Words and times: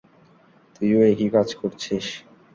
তুইও 0.75 0.99
একই 1.11 1.29
কাজ 1.35 1.49
করছিস! 1.59 2.05